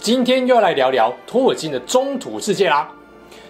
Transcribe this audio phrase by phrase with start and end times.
[0.00, 2.90] 今天又要来聊聊托尔金的中土世界啦。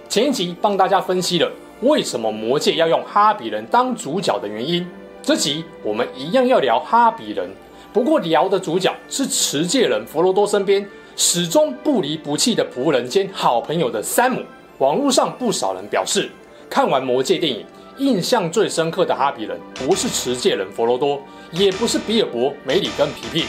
[0.08, 1.48] 前一集帮大家分析了
[1.80, 4.84] 为什么魔界要用哈比人当主角的原因，
[5.22, 7.48] 这集我们一样要聊哈比人，
[7.92, 14.42] 不过聊的主角是持戒人佛罗多身边始终不离不弃的仆人兼好朋友的山姆。
[14.78, 16.28] 网络上不少人表示，
[16.68, 17.64] 看完魔戒电影，
[17.98, 23.44] 印象最深刻的哈比人不是持戒人佛罗多，也不是比尔博、梅里跟皮皮。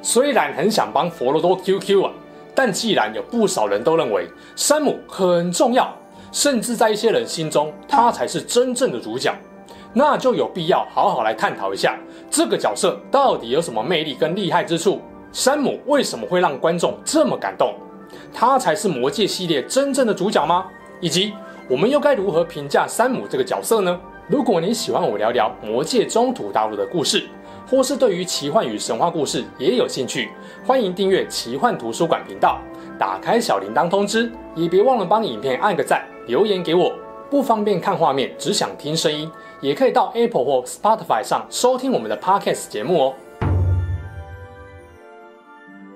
[0.00, 2.12] 虽然很想帮佛罗多 QQ 啊。
[2.56, 5.94] 但既然有不少人都认为山姆很重要，
[6.32, 9.32] 甚至在一些人心中他才是真正的主角，
[9.92, 11.98] 那就有必要好好来探讨一下
[12.30, 15.02] 这个角色到底有什么魅力跟厉害之处。
[15.32, 17.74] 山姆为什么会让观众这么感动？
[18.32, 20.64] 他才是魔戒系列真正的主角吗？
[21.00, 21.34] 以及
[21.68, 24.00] 我们又该如何评价山姆这个角色呢？
[24.28, 27.28] 如果你喜欢我聊聊魔戒中土大陆的故事，
[27.68, 30.30] 或是对于奇幻与神话故事也有兴趣，
[30.64, 32.60] 欢迎订阅奇幻图书馆频道，
[32.96, 36.92] 打开小铃铛通知，也别忘了帮影片按个赞，留言给我。
[37.28, 39.28] 不方便看画面，只想听声音，
[39.60, 43.14] 也可以到 Apple 或 Spotify 上收听我们的 Podcast 节目哦。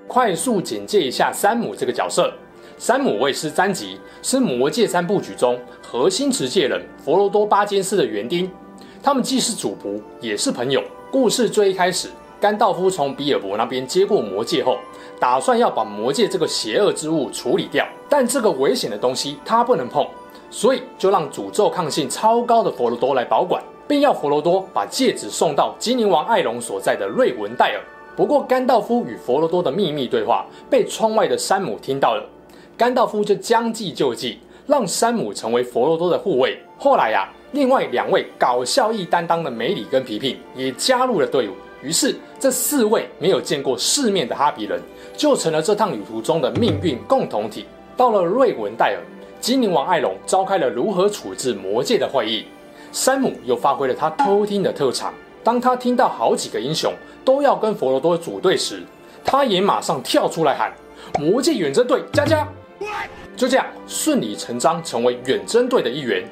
[0.09, 2.33] 快速简介一下山姆这个角色：
[2.79, 8.51] 山姆卫斯·詹吉是魔戒三部曲中核心持戒人佛罗多·巴金斯的园丁，
[9.01, 10.83] 他们既是主仆，也是朋友。
[11.11, 12.09] 故事最一开始，
[12.41, 14.79] 甘道夫从比尔博那边接过魔戒后，
[15.19, 20.07] 打算要把魔戒这个邪恶之物处理掉，但这个危险的东西他不能碰，
[20.51, 27.81] 所以就让诅咒抗性超高的佛罗多来保管，并要佛罗多把戒指送到精灵王艾隆所在的瑞文戴尔。
[28.17, 32.25] 不过，甘道夫与佛罗多的秘密对话被窗外的山姆听到了，
[32.77, 34.39] 甘道夫就将计就计，
[34.69, 36.57] 让山姆成为佛罗多的护卫。
[36.79, 41.53] 后来呀、另外两位搞笑役担当的梅里跟皮皮也加入了队伍，
[41.83, 44.81] 于是这四位没有见过世面的哈比人
[45.17, 47.67] 就成了这趟旅途中的命运共同体。
[47.97, 49.03] 到了瑞文戴尔，
[49.41, 52.45] 精灵王艾隆召开了如何处置魔戒的会议，
[52.93, 55.13] 山姆又发挥了他偷听的特长。
[55.43, 56.93] 当他听到好几个英雄
[57.25, 58.83] 都要跟佛罗多组队时，
[59.25, 60.73] 他也马上跳出来喊
[61.19, 62.47] ：“魔戒远征队加加！”
[63.37, 66.25] 就这样顺理成章成为远征队的一员。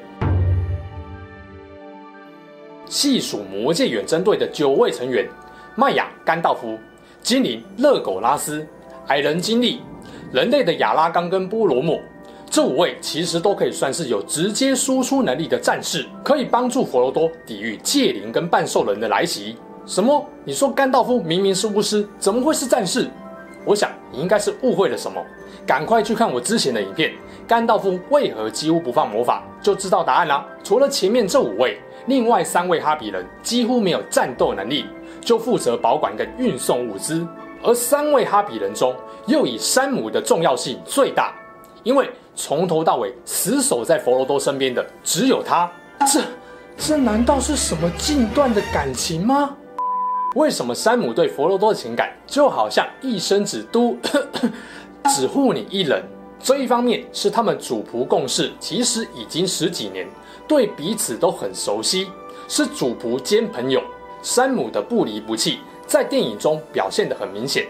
[2.89, 5.29] 细数魔戒远征队的九位成员：
[5.75, 6.75] 麦雅、甘道夫、
[7.21, 8.65] 精灵勒苟拉斯、
[9.07, 9.81] 矮人金利、
[10.33, 11.99] 人类的亚拉冈跟波罗莫。
[12.49, 19.55] 这五位其实都可以算是有直接输出能力的战士，可以帮助佛罗多抵御戒灵跟半兽人的来袭。
[19.85, 20.25] 什么？
[20.43, 23.07] 你说甘道夫明明是巫师，怎么会是战士？
[23.65, 25.23] 我想你应该是误会了什么。
[25.63, 27.13] 赶快去看我之前的影片，
[27.47, 30.43] 甘道夫为何几乎不放魔法，就知道答案啦。
[30.63, 31.79] 除了前面这五位。
[32.09, 34.83] 另外三位哈比人几乎没有战斗能力，
[35.21, 37.25] 就负责保管跟运送物资。
[37.61, 38.95] 而三位哈比人中，
[39.27, 41.35] 又以山姆的重要性最大，
[41.83, 45.69] 因为从头到尾死守在佛罗多身边的只有他。
[46.11, 46.21] 这
[46.75, 49.55] 这难道是什么禁断的感情吗？
[50.35, 53.95] 为什么山姆对佛罗多的情感就好像一生只都
[55.15, 56.03] 只护你一人？
[56.41, 60.07] 这一方面是他们主仆共事，其实已经十几年。
[60.49, 62.09] 对彼此都很熟悉，
[62.47, 63.81] 是主仆兼朋友。
[64.23, 67.67] 山姆的不离不弃在电影中表现得很明显。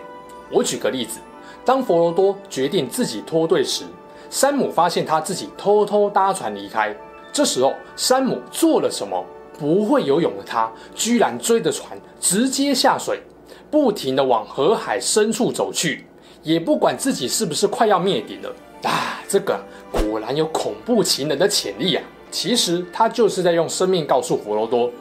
[0.50, 1.20] 我举个例子，
[1.66, 3.84] 当佛罗多决定自己脱队时，
[4.30, 6.96] 山姆发现他自己偷偷搭船离开。
[7.34, 9.24] 这时候，山姆做了什么？
[9.60, 13.22] 不会游泳的他，居然追着船直接下水，
[13.70, 16.06] 不停地往河海深处走去，
[16.44, 18.50] 也不管自己是不是快要灭顶了。
[18.84, 19.60] 啊，这个
[19.92, 22.04] 果然有恐怖情人的潜力啊！
[22.32, 24.92] 其实他就是在用生命告诉佛罗多：“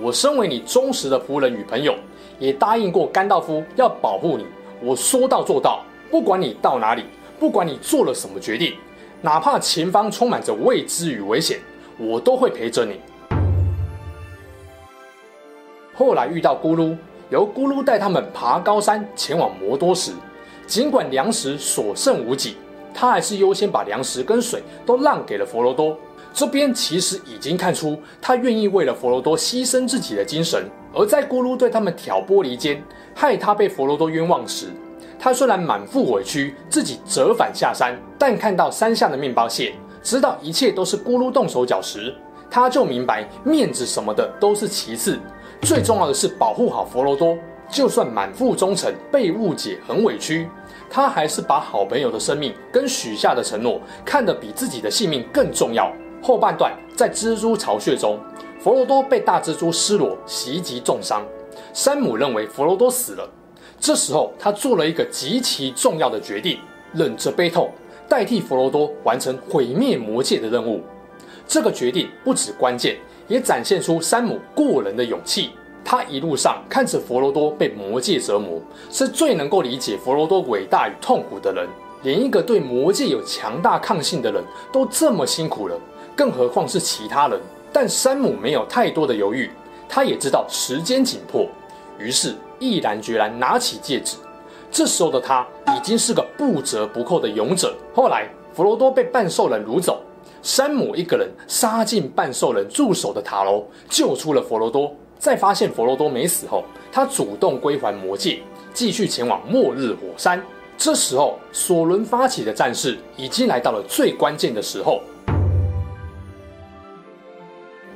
[0.00, 1.94] 我身为你忠实的仆人与朋友，
[2.38, 4.46] 也答应过甘道夫要保护你。
[4.80, 7.04] 我说到做到，不管你到哪里，
[7.38, 8.74] 不管你做了什么决定，
[9.20, 11.58] 哪怕前方充满着未知与危险，
[11.98, 13.00] 我都会陪着你。”
[15.94, 16.96] 后来遇到咕噜，
[17.28, 20.12] 由咕噜带他们爬高山前往摩多时，
[20.64, 22.56] 尽管粮食所剩无几，
[22.94, 25.98] 他还是优先把粮食跟水都让给了佛罗多。
[26.38, 32.80] 这边其实已经看出他愿意为了佛罗多牺牲自己的精神，而在咕噜对他们挑拨离间，
[33.12, 34.68] 害他被佛罗多冤枉时，
[35.18, 42.14] 他虽然满腹委屈，自己折返下山，但看到山下的面包屑，知道一切都是咕噜动手脚时，
[42.48, 45.18] 他就明白面子什么的都是其次，
[45.62, 47.36] 最重要的是保护好佛罗多。
[47.68, 50.48] 就算满腹忠诚被误解很委屈，
[50.88, 55.92] 他还是把好朋友的生命跟许下的承诺看得比自己的性命更重要。
[56.22, 58.18] 后半段在蜘蛛巢穴中，
[58.60, 61.22] 佛罗多被大蜘蛛施罗袭击重伤，
[61.72, 63.28] 山姆认为佛罗多死了。
[63.80, 66.58] 这时候，他做了一个极其重要的决定，
[66.92, 67.70] 忍着悲痛，
[68.08, 70.82] 代替佛罗多完成毁灭魔界的任务。
[71.46, 72.96] 这个决定不止关键，
[73.28, 75.50] 也展现出山姆过人的勇气。
[75.84, 78.60] 他一路上看着佛罗多被魔界折磨，
[78.90, 81.66] 是最能够理解佛罗多伟大与痛苦的人。
[82.02, 85.74] 连一个对魔界有强大抗性的人都这么辛苦了，
[86.18, 87.40] 更何况是其他人？
[87.72, 89.48] 但山姆没有太多的犹豫，
[89.88, 91.46] 他也知道时间紧迫，
[91.96, 92.34] 于是。
[92.60, 94.16] 毅然决然拿起戒指，
[94.68, 97.72] 这时候的他已经是个不折不扣的勇者。
[97.94, 100.02] 后来，佛罗多被半兽人掳走，
[100.42, 104.92] 山姆一个人杀进半兽人驻守的塔楼，救出了佛罗多。
[105.20, 108.42] 在发现佛罗多没死后，他主动归还魔戒，
[108.74, 110.42] 继续前往末日火山。
[110.76, 115.00] 这时候，索伦发起的战事已经来到了最关键的时候。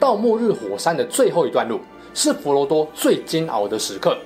[0.02, 1.78] 到末日火山的最后一段路，
[2.12, 4.18] 是佛罗多最煎熬的时刻。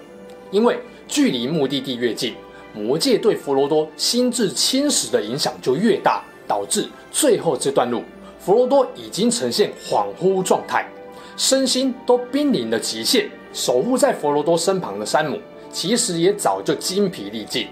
[0.51, 2.35] 因为距离目的地越近，
[2.73, 8.01] 魔界对佛罗多心智侵蚀的影响就越大，导致最后这段路，
[8.41, 10.89] 佛罗多已经呈现恍惚状态，
[11.37, 13.29] 身心都濒临了极限。
[13.53, 15.39] 守护在佛罗多身旁的山姆，
[15.71, 17.67] 其实也早就精疲力尽，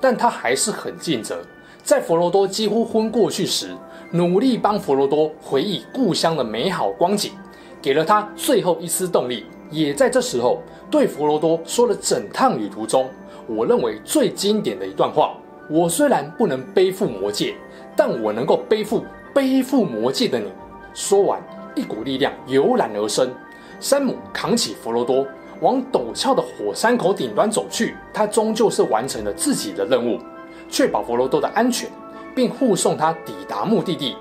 [0.00, 1.42] 但他还是很尽责，
[1.82, 3.76] 在佛罗多几乎昏过去时，
[4.12, 7.32] 努力帮佛罗多回忆故乡的美好光景，
[7.82, 9.46] 给了他最后一丝动力。
[9.70, 10.60] 也在这时候，
[10.90, 13.08] 对佛罗多说了整趟旅途中，
[13.46, 15.34] 我认为最经典的一段话：
[15.68, 17.54] 我虽然不能背负魔戒，
[17.94, 20.46] 但我能够背负背负魔戒的你。
[20.92, 21.40] 说完，
[21.76, 23.32] 一股力量油然而生，
[23.78, 25.24] 山姆扛起佛罗多，
[25.60, 27.94] 往陡峭的火山口顶端走去。
[28.12, 30.18] 他终究是完成了自己的任务，
[30.68, 31.88] 确保佛罗多的安全，
[32.34, 34.16] 并护送他抵达目的地。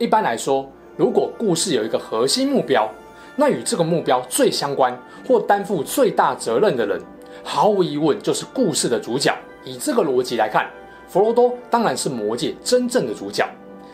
[0.00, 0.66] 一般来说，
[0.96, 2.90] 如果故事有一个核心目标，
[3.36, 4.98] 那与这个目标最相关
[5.28, 6.98] 或担负最大责任的人，
[7.44, 9.36] 毫无疑问就是故事的主角。
[9.62, 10.70] 以这个逻辑来看，
[11.06, 13.46] 佛罗多当然是魔戒真正的主角，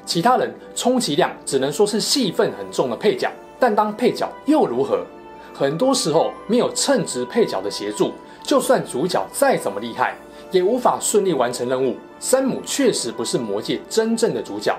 [0.05, 3.29] 其他人充其量只能说是戏份很重的配角。
[3.59, 5.05] 但当配角又如何？
[5.53, 8.13] 很多时候没有称职配角的协助，
[8.45, 10.15] 就算主角再怎么厉害，
[10.53, 11.97] 也无法顺利完成任务。
[12.21, 14.73] 山姆确实不是魔戒真正的主角。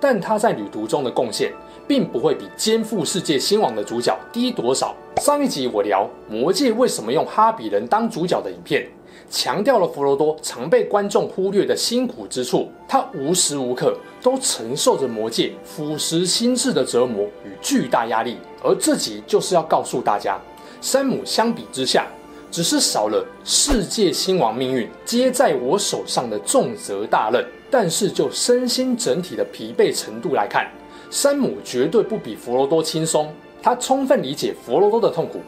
[0.00, 1.52] 但他在旅途中的贡献，
[1.86, 4.94] 并不会比肩负世界兴亡的主角低多少。
[5.20, 8.86] 上一集我聊魔戒为什么用哈比人当主角的影片，
[9.28, 12.70] 强调了佛罗多常被观众忽略的辛苦之处。
[12.86, 18.38] 他无时无刻都承受着魔戒腐蚀心智的折磨与巨大压力。
[18.62, 20.38] 而这集就是要告诉大家，
[20.80, 22.06] 山姆相比之下，
[22.50, 27.44] 只是少了世界兴亡命运皆在我手上的重责大任。
[27.70, 30.70] 但是就身心整体的疲惫程度来看，
[31.10, 33.32] 山姆绝对不比佛罗多轻松。
[33.62, 35.40] 他充分理解佛罗多的痛苦，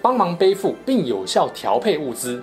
[0.00, 2.42] 帮忙背负并有效调配物资，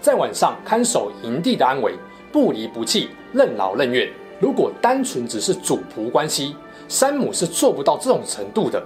[0.00, 1.94] 在晚上看守营地的安危，
[2.30, 4.08] 不离不弃，任劳任怨。
[4.38, 6.54] 如果单纯只是主仆关系，
[6.88, 8.82] 山姆是做不到这种程度的。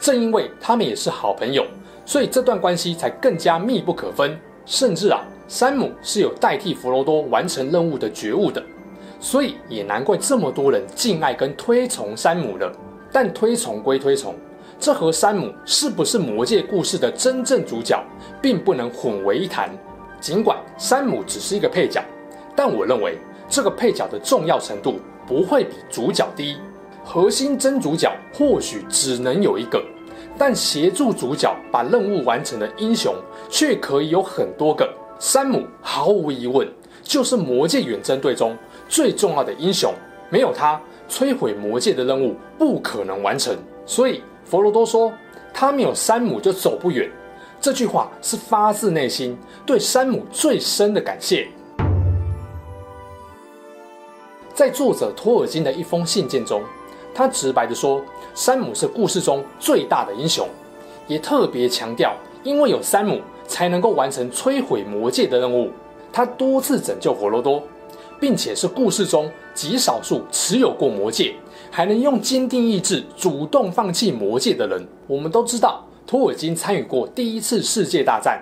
[0.00, 1.66] 正因为他们也是好朋友，
[2.06, 4.36] 所以这段关系才更加密不可分。
[4.64, 8.62] 甚至啊，山姆是有代替佛罗多完成任务的觉悟的。
[9.20, 12.72] 所以也难怪这么多人敬爱跟推崇山姆了。
[13.12, 14.34] 但推崇归推崇，
[14.78, 18.00] 这和山姆是不是魔戒故事的真正主角，
[18.40, 19.68] 并不能混为一谈。
[20.20, 22.00] 尽管山姆只是一个配角，
[22.54, 26.56] 但我认为这个配角的重要程度不会比主角低。
[27.04, 29.82] 核心真主角或许只能有一个，
[30.38, 33.12] 但协助主角把任务完成的英雄
[33.48, 34.88] 却可以有很多个。
[35.18, 36.68] 山姆毫无疑问
[37.02, 38.56] 就是魔戒远征队中。
[38.90, 39.94] 最重要的英雄，
[40.28, 40.78] 没有他，
[41.08, 43.56] 摧毁魔界的任务不可能完成。
[43.86, 45.12] 所以佛罗多说，
[45.54, 47.08] 他没有山姆就走不远。
[47.60, 51.46] 这句话是发自内心对山姆最深的感谢。
[54.52, 56.60] 在作者托尔金的一封信件中，
[57.14, 58.02] 他直白地说，
[58.34, 60.48] 山姆是故事中最大的英雄，
[61.06, 65.70] 也特别强调，因为有山姆，才能够完成摧毁魔界的任务。
[66.12, 67.62] 他多次拯救佛罗多。
[68.20, 71.34] 并且是故事中极少数持有过魔戒，
[71.70, 74.86] 还能用坚定意志主动放弃魔戒的人。
[75.06, 78.40] 我们都知道，托尔金参与过第一次世界大战，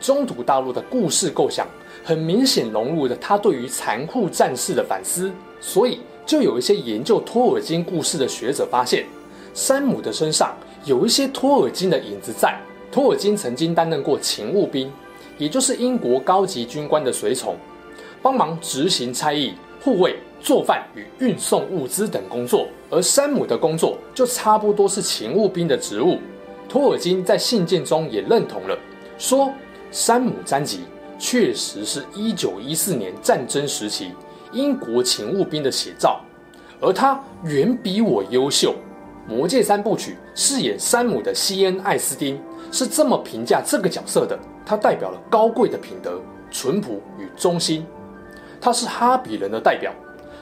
[0.00, 1.66] 中土大陆的故事构想，
[2.04, 5.30] 很明显融入了他对于残酷战事的反思。
[5.60, 9.04] 所以，就有一些研究托尔金故事的学者发现，
[9.52, 12.56] 山姆的身上有一些托尔金的影子在。
[12.90, 14.90] 托尔金曾经担任过勤务兵，
[15.36, 17.54] 也就是英国高级军官的随从，
[18.28, 22.68] 帮忙执行差役、护卫、做饭与运送物资等工作。
[22.90, 26.18] 而山姆的工作就差不多是勤务兵的职务。
[26.68, 28.78] 托尔金在信件中也认同了，
[29.16, 29.50] 说
[29.90, 30.80] 山姆詹吉
[31.18, 34.12] 确实是一九一四年战争时期
[34.52, 36.20] 英国勤务兵的写照，
[36.82, 38.74] 而他远比我优秀。
[39.30, 42.38] 《魔戒》三部曲饰演山姆的西恩·艾斯丁
[42.70, 46.20] 是这么评价这个角色的：他代表了高贵的品德、
[46.50, 47.86] 淳朴与忠心。
[48.60, 49.92] 他是哈比人的代表，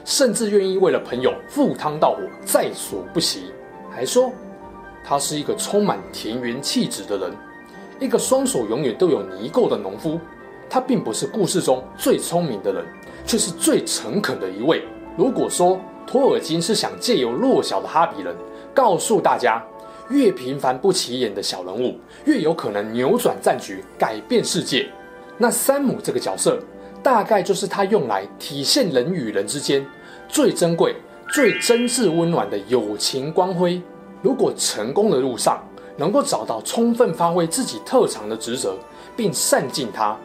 [0.03, 3.51] 甚至愿意为了朋友赴汤蹈火，在所不惜。
[3.91, 4.31] 还说
[5.03, 7.31] 他是一个充满田园气质的人，
[7.99, 10.19] 一个双手永远都有泥垢的农夫。
[10.69, 12.85] 他并不是故事中最聪明的人，
[13.25, 14.83] 却是最诚恳的一位。
[15.15, 18.35] 如果说托尔金是想借由弱小的哈比人，
[18.73, 19.63] 告诉大家，
[20.09, 24.89] 越平凡不起眼的小人物，越有可能扭转战局，改变世界。
[25.37, 26.59] 那山姆这个角色，
[27.07, 29.87] 大概就是他用来体现人与人之间
[30.27, 30.93] 最珍贵、
[31.29, 33.81] 最真挚、温暖的友情光辉。
[34.21, 35.63] 如果成功的路上
[35.95, 38.75] 能够找到充分发挥自己特长的职责，
[39.15, 40.17] 并善尽它，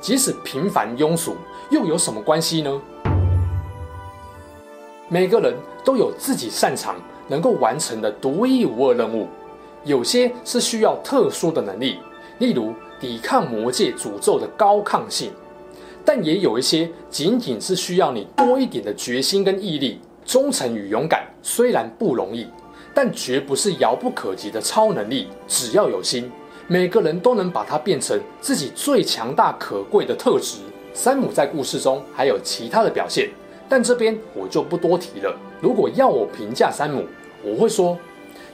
[0.00, 1.36] 即使平凡庸俗，
[1.70, 2.80] 又有什么关系呢？
[5.10, 5.54] 每个人
[5.84, 6.96] 都有自己擅长。
[7.28, 9.28] 能够完成的独一无二任务，
[9.84, 11.98] 有些是需要特殊的能力，
[12.38, 15.30] 例如抵抗魔界诅咒的高抗性；
[16.04, 21.26] 但也有一些仅仅是需要你多一点的决心跟毅力、忠诚与勇敢。
[21.42, 22.46] 虽然不容易，
[22.92, 25.28] 但绝不是遥不可及的超能力。
[25.48, 26.30] 只要有心，
[26.68, 30.58] 每个人都能把它变成自己最强大可贵的特质。
[30.92, 33.30] 山姆在故事中还有其他的表现。
[33.66, 35.34] 但这边我就不多提了。
[35.60, 37.04] 如果要我评价山姆，
[37.42, 37.96] 我会说，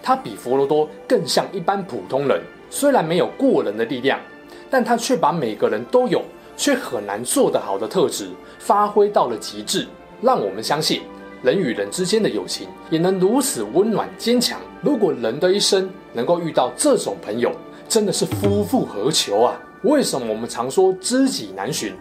[0.00, 2.40] 他比佛罗多更像一般普通人。
[2.71, 4.21] 虽然没有过人的力量，
[4.71, 6.23] 但他却把每个人都有
[6.61, 9.88] 却很难做得好的特质发挥到了极致，
[10.21, 11.00] 让我们相信
[11.43, 14.61] 人与人之间的友情也能如此温暖坚强。
[14.83, 17.50] 如果人的一生能够遇到这种朋友，
[17.88, 19.59] 真的是夫复何求啊！
[19.85, 21.95] 为什么我们常说知己难寻？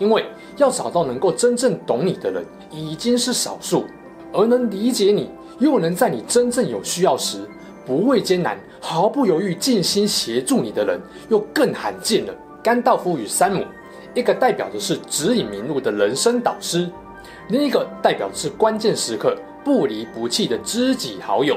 [0.00, 0.24] 因为
[0.56, 3.84] 要找到能够真正懂你的人已经是少数，
[4.32, 7.48] 而能理解你又能在你真正有需要时
[7.86, 10.98] 不畏艰难、毫不犹豫尽心协助你的人
[11.28, 12.34] 又更罕见了。
[12.60, 13.64] 甘道夫与山姆，
[14.14, 16.88] 一个代表的是指引迷路的人生导师，
[17.48, 21.56] 另一个代表的是关键时刻不离不弃的知己好友。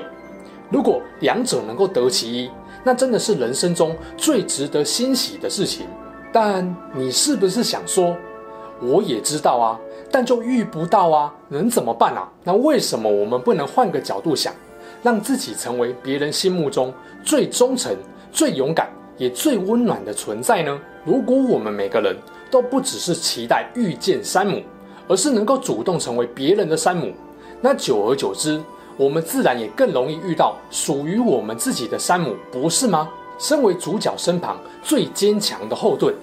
[0.70, 2.52] 如果两者能够得其一，
[2.84, 5.88] 那真的是人生中最值得欣喜的事情。
[6.32, 8.16] 但你是不是想说？
[8.82, 9.80] 我也知道啊，
[10.12, 12.28] 但就遇不到啊，能怎么办啊？
[12.44, 14.54] 那为什么我们不能换个角度想，
[15.02, 16.94] 让自己成为别人心目中
[17.24, 17.96] 最忠诚、
[18.32, 20.78] 最勇敢也最温暖的存在呢？
[21.06, 22.18] 如果我们每个人
[22.54, 24.62] 都不只是期待遇见山姆，
[25.08, 27.12] 而是能够主动成为别人的山姆，
[27.62, 28.62] 那久而久之，
[28.96, 33.10] 我们自然也更容易遇到属于我们自己的山姆，不是吗？
[33.40, 36.14] 身为主角身旁最坚强的后盾，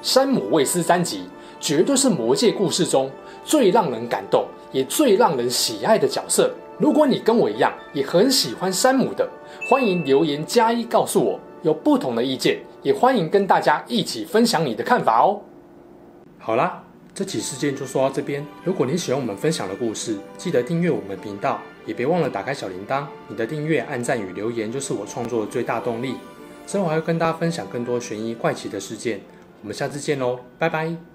[0.00, 1.24] 山姆卫斯詹吉。
[1.60, 3.10] 绝对是魔戒故事中
[3.42, 6.50] 最让人感动，也最让人喜爱的角色。
[6.78, 9.28] 如果你跟我一样也很喜欢山姆的，
[9.70, 11.38] 欢迎留言加一告诉我。
[11.62, 15.40] 有不同的意见，也欢迎跟大家一起分享你的看法哦。
[16.46, 16.84] 好啦，
[17.14, 18.46] 这起事件就说到这边。
[18.64, 23.06] 如果你喜欢我们分享的故事，记得订阅我们频道，也别忘了打开小铃铛。
[23.28, 26.16] 你的订阅、按赞与留言就是我创作的最大动力。
[26.66, 29.22] 之后还会跟大家分享更多悬疑怪奇的事件。
[29.62, 31.13] 我们下次见喽，拜拜。